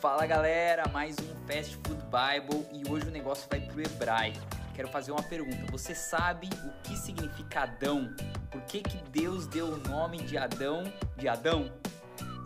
Fala 0.00 0.24
galera, 0.26 0.86
mais 0.92 1.16
um 1.18 1.34
Fast 1.44 1.76
Food 1.78 2.00
Bible 2.04 2.64
e 2.72 2.88
hoje 2.88 3.08
o 3.08 3.10
negócio 3.10 3.48
vai 3.50 3.60
pro 3.60 3.80
hebraico. 3.80 4.38
Quero 4.72 4.86
fazer 4.86 5.10
uma 5.10 5.24
pergunta. 5.24 5.72
Você 5.72 5.92
sabe 5.92 6.48
o 6.64 6.82
que 6.84 6.96
significa 6.96 7.62
Adão? 7.62 8.14
Por 8.48 8.62
que, 8.62 8.80
que 8.80 8.98
Deus 9.10 9.48
deu 9.48 9.66
o 9.66 9.76
nome 9.88 10.18
de 10.18 10.38
Adão 10.38 10.84
de 11.16 11.26
Adão? 11.26 11.72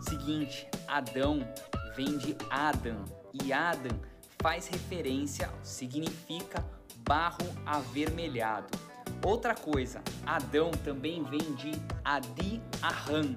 Seguinte, 0.01 0.67
Adão 0.87 1.47
vem 1.95 2.17
de 2.17 2.35
Adam 2.49 3.05
e 3.31 3.53
Adam 3.53 3.99
faz 4.41 4.67
referência, 4.67 5.47
significa 5.61 6.65
barro 7.07 7.45
avermelhado. 7.67 8.75
Outra 9.23 9.53
coisa, 9.53 10.01
Adão 10.25 10.71
também 10.71 11.23
vem 11.23 11.53
de 11.53 11.71
Adi 12.03 12.59
Arran. 12.81 13.35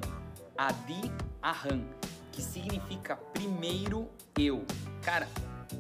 Adi 0.56 1.12
Arran 1.42 1.95
que 2.36 2.42
significa 2.42 3.16
primeiro 3.16 4.06
eu. 4.38 4.62
Cara, 5.02 5.27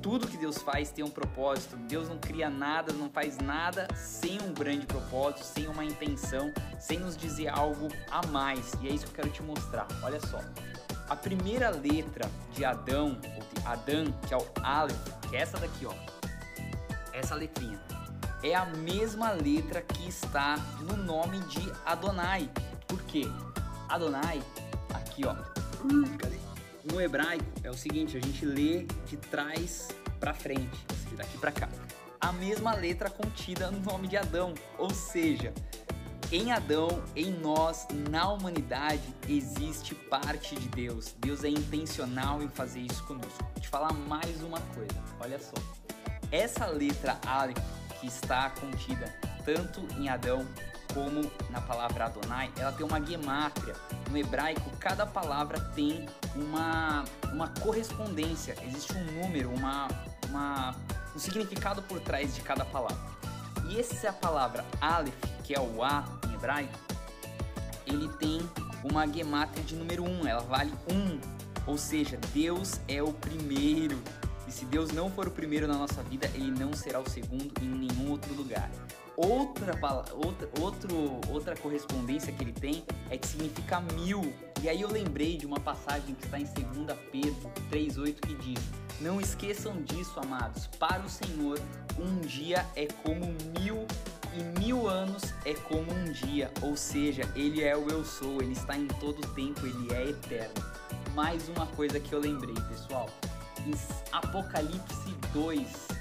tudo 0.02 0.26
que 0.26 0.38
Deus 0.38 0.56
faz 0.56 0.90
tem 0.90 1.04
um 1.04 1.10
propósito. 1.10 1.76
Deus 1.76 2.08
não 2.08 2.16
cria 2.16 2.48
nada, 2.48 2.94
não 2.94 3.10
faz 3.10 3.36
nada 3.36 3.86
sem 3.94 4.40
um 4.40 4.54
grande 4.54 4.86
propósito, 4.86 5.44
sem 5.44 5.68
uma 5.68 5.84
intenção, 5.84 6.50
sem 6.80 6.98
nos 6.98 7.14
dizer 7.14 7.48
algo 7.48 7.88
a 8.10 8.26
mais. 8.28 8.72
E 8.80 8.88
é 8.88 8.92
isso 8.92 9.04
que 9.04 9.10
eu 9.10 9.16
quero 9.16 9.30
te 9.30 9.42
mostrar. 9.42 9.86
Olha 10.02 10.18
só. 10.26 10.40
A 11.10 11.14
primeira 11.14 11.68
letra 11.68 12.28
de 12.52 12.64
Adão, 12.64 13.18
ou 13.36 13.42
de 13.42 13.66
Adão, 13.66 14.06
que 14.26 14.32
é 14.32 14.36
o 14.38 14.46
Aleph, 14.62 14.96
que 15.28 15.36
é 15.36 15.40
essa 15.40 15.58
daqui, 15.58 15.86
ó. 15.86 15.92
Essa 17.12 17.34
letrinha. 17.34 17.78
É 18.42 18.54
a 18.54 18.64
mesma 18.64 19.30
letra 19.32 19.82
que 19.82 20.08
está 20.08 20.56
no 20.80 20.96
nome 20.96 21.38
de 21.40 21.70
Adonai. 21.84 22.50
Por 22.88 23.02
quê? 23.02 23.24
Adonai, 23.88 24.42
aqui 24.94 25.24
ó. 25.26 25.34
Cadê? 26.18 26.36
no 26.92 27.00
hebraico 27.00 27.44
é 27.62 27.70
o 27.70 27.74
seguinte, 27.74 28.16
a 28.16 28.20
gente 28.20 28.44
lê 28.44 28.86
de 29.06 29.16
trás 29.16 29.88
para 30.20 30.32
frente, 30.32 30.86
ou 30.90 30.96
seja, 30.96 31.16
daqui 31.16 31.38
para 31.38 31.52
cá. 31.52 31.68
A 32.20 32.32
mesma 32.32 32.74
letra 32.74 33.10
contida 33.10 33.70
no 33.70 33.80
nome 33.80 34.08
de 34.08 34.16
Adão, 34.16 34.54
ou 34.78 34.90
seja, 34.90 35.52
em 36.32 36.50
Adão, 36.52 37.02
em 37.14 37.30
nós, 37.30 37.86
na 38.10 38.32
humanidade, 38.32 39.02
existe 39.28 39.94
parte 39.94 40.54
de 40.56 40.68
Deus. 40.68 41.14
Deus 41.18 41.44
é 41.44 41.48
intencional 41.48 42.42
em 42.42 42.48
fazer 42.48 42.80
isso 42.80 43.04
conosco. 43.04 43.44
Vou 43.52 43.62
te 43.62 43.68
falar 43.68 43.92
mais 43.92 44.42
uma 44.42 44.60
coisa, 44.74 44.96
olha 45.20 45.38
só. 45.38 45.54
Essa 46.32 46.66
letra 46.66 47.18
Aleph 47.26 47.58
que 48.00 48.06
está 48.06 48.50
contida 48.50 49.14
tanto 49.44 49.80
em 49.96 50.08
Adão 50.08 50.44
como 50.96 51.30
na 51.50 51.60
palavra 51.60 52.06
Adonai, 52.06 52.50
ela 52.56 52.72
tem 52.72 52.86
uma 52.86 52.98
guemátria. 52.98 53.74
No 54.10 54.16
hebraico, 54.16 54.70
cada 54.80 55.04
palavra 55.04 55.60
tem 55.74 56.08
uma, 56.34 57.04
uma 57.34 57.48
correspondência, 57.60 58.56
existe 58.66 58.94
um 58.94 59.04
número, 59.20 59.50
uma, 59.50 59.88
uma, 60.30 60.74
um 61.14 61.18
significado 61.18 61.82
por 61.82 62.00
trás 62.00 62.34
de 62.34 62.40
cada 62.40 62.64
palavra. 62.64 62.96
E 63.68 63.78
essa 63.78 64.10
palavra 64.10 64.64
Aleph, 64.80 65.14
que 65.44 65.54
é 65.54 65.60
o 65.60 65.84
A 65.84 66.02
em 66.30 66.34
hebraico, 66.34 66.78
ele 67.86 68.08
tem 68.14 68.40
uma 68.82 69.06
gemátria 69.06 69.62
de 69.62 69.76
número 69.76 70.02
1, 70.02 70.22
um, 70.22 70.26
ela 70.26 70.42
vale 70.44 70.72
1, 70.90 70.94
um, 70.94 71.20
ou 71.66 71.76
seja, 71.76 72.18
Deus 72.32 72.80
é 72.88 73.02
o 73.02 73.12
primeiro. 73.12 74.00
E 74.48 74.52
se 74.52 74.64
Deus 74.64 74.92
não 74.92 75.10
for 75.10 75.28
o 75.28 75.30
primeiro 75.30 75.68
na 75.68 75.74
nossa 75.74 76.02
vida, 76.04 76.30
ele 76.32 76.52
não 76.52 76.72
será 76.72 77.00
o 77.00 77.10
segundo 77.10 77.52
em 77.60 77.68
nenhum 77.68 78.12
outro 78.12 78.32
lugar. 78.32 78.70
Outra, 79.16 79.72
outra, 80.12 80.48
outro, 80.60 81.20
outra 81.30 81.56
correspondência 81.56 82.30
que 82.32 82.44
ele 82.44 82.52
tem 82.52 82.84
é 83.08 83.16
que 83.16 83.26
significa 83.26 83.80
mil. 83.80 84.34
E 84.62 84.68
aí 84.68 84.82
eu 84.82 84.90
lembrei 84.90 85.38
de 85.38 85.46
uma 85.46 85.58
passagem 85.58 86.14
que 86.14 86.24
está 86.24 86.38
em 86.38 86.44
2 86.44 86.98
Pedro 87.10 87.50
3,8 87.70 88.20
que 88.20 88.34
diz: 88.34 88.62
Não 89.00 89.18
esqueçam 89.18 89.80
disso, 89.82 90.20
amados. 90.20 90.66
Para 90.78 91.02
o 91.02 91.08
Senhor, 91.08 91.58
um 91.98 92.20
dia 92.20 92.66
é 92.76 92.86
como 92.86 93.24
mil 93.58 93.86
e 94.34 94.60
mil 94.60 94.86
anos 94.86 95.32
é 95.46 95.54
como 95.54 95.90
um 95.90 96.12
dia. 96.12 96.50
Ou 96.60 96.76
seja, 96.76 97.22
ele 97.34 97.64
é 97.64 97.74
o 97.74 97.88
eu 97.88 98.04
sou, 98.04 98.42
ele 98.42 98.52
está 98.52 98.76
em 98.76 98.86
todo 98.86 99.18
o 99.24 99.34
tempo, 99.34 99.66
ele 99.66 99.94
é 99.94 100.10
eterno. 100.10 100.54
Mais 101.14 101.48
uma 101.48 101.66
coisa 101.68 101.98
que 101.98 102.12
eu 102.12 102.20
lembrei, 102.20 102.54
pessoal. 102.68 103.08
Apocalipse 104.12 105.10
2 105.32 105.95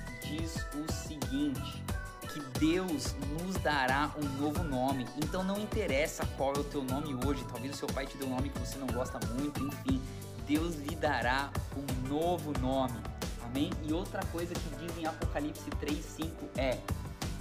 Deus 2.60 3.16
nos 3.42 3.56
dará 3.58 4.12
um 4.18 4.42
novo 4.42 4.64
nome. 4.64 5.06
Então 5.18 5.44
não 5.44 5.58
interessa 5.58 6.26
qual 6.38 6.54
é 6.54 6.60
o 6.60 6.64
teu 6.64 6.84
nome 6.84 7.16
hoje, 7.26 7.44
talvez 7.52 7.76
o 7.76 7.78
seu 7.78 7.88
pai 7.88 8.06
te 8.06 8.18
dê 8.18 8.26
um 8.26 8.30
nome 8.30 8.50
que 8.50 8.60
você 8.60 8.78
não 8.78 8.88
gosta 8.88 9.20
muito, 9.34 9.62
enfim, 9.64 10.02
Deus 10.48 10.76
lhe 10.76 10.96
dará 10.96 11.50
um 11.76 12.08
novo 12.08 12.54
nome. 12.60 12.98
Amém? 13.44 13.72
E 13.84 13.94
outra 13.94 14.24
coisa 14.28 14.54
que 14.54 14.76
diz 14.76 14.98
em 14.98 15.06
Apocalipse 15.06 15.70
3:5 15.82 16.30
é: 16.58 16.80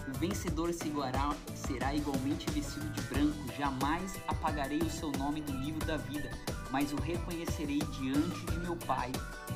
o 0.06 0.18
vencedor 0.18 0.72
será, 0.72 1.34
será 1.54 1.94
igualmente 1.94 2.50
vestido 2.50 2.86
de 2.90 3.00
branco, 3.02 3.52
jamais 3.58 4.16
apagarei 4.28 4.78
o 4.78 4.90
seu 4.90 5.10
nome 5.12 5.40
do 5.40 5.52
livro 5.52 5.84
da 5.86 5.96
vida, 5.96 6.30
mas 6.70 6.92
o 6.92 6.96
reconhecerei 6.96 7.78
diante 7.98 8.44
de 8.46 8.58
meu 8.58 8.76
Pai 8.76 9.10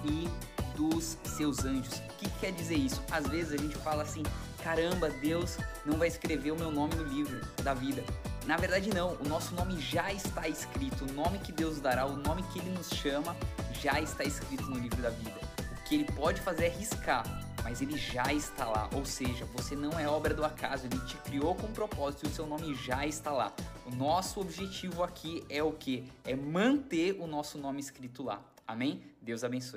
e 0.04 0.28
dos 0.74 1.18
seus 1.24 1.64
anjos. 1.64 1.98
O 1.98 2.16
que 2.18 2.30
quer 2.40 2.52
dizer 2.52 2.76
isso? 2.76 3.02
Às 3.10 3.26
vezes 3.26 3.52
a 3.52 3.56
gente 3.56 3.76
fala 3.76 4.02
assim: 4.02 4.22
caramba, 4.62 5.08
Deus 5.08 5.56
não 5.84 5.98
vai 5.98 6.08
escrever 6.08 6.52
o 6.52 6.56
meu 6.56 6.70
nome 6.70 6.94
no 6.94 7.04
livro 7.04 7.40
da 7.62 7.74
vida. 7.74 8.04
Na 8.46 8.56
verdade, 8.56 8.88
não, 8.94 9.14
o 9.14 9.28
nosso 9.28 9.54
nome 9.54 9.78
já 9.80 10.12
está 10.12 10.48
escrito, 10.48 11.04
o 11.04 11.12
nome 11.12 11.38
que 11.38 11.52
Deus 11.52 11.80
dará, 11.80 12.06
o 12.06 12.16
nome 12.16 12.42
que 12.44 12.58
Ele 12.58 12.70
nos 12.70 12.88
chama, 12.88 13.36
já 13.74 14.00
está 14.00 14.24
escrito 14.24 14.64
no 14.64 14.78
livro 14.78 15.02
da 15.02 15.10
vida. 15.10 15.38
O 15.72 15.84
que 15.84 15.96
Ele 15.96 16.04
pode 16.12 16.40
fazer 16.40 16.66
é 16.66 16.68
riscar, 16.68 17.24
mas 17.62 17.82
Ele 17.82 17.98
já 17.98 18.32
está 18.32 18.64
lá, 18.64 18.88
ou 18.94 19.04
seja, 19.04 19.44
você 19.54 19.76
não 19.76 19.98
é 19.98 20.08
obra 20.08 20.32
do 20.32 20.44
acaso, 20.44 20.86
Ele 20.86 20.98
te 21.00 21.16
criou 21.18 21.54
com 21.54 21.66
um 21.66 21.72
propósito 21.72 22.24
e 22.24 22.28
o 22.28 22.32
seu 22.34 22.46
nome 22.46 22.74
já 22.74 23.06
está 23.06 23.30
lá. 23.30 23.52
O 23.84 23.94
nosso 23.94 24.40
objetivo 24.40 25.02
aqui 25.02 25.44
é 25.50 25.62
o 25.62 25.72
que? 25.72 26.10
É 26.24 26.34
manter 26.34 27.18
o 27.20 27.26
nosso 27.26 27.58
nome 27.58 27.80
escrito 27.80 28.22
lá. 28.22 28.40
Amém? 28.66 29.02
Deus 29.20 29.44
abençoe. 29.44 29.76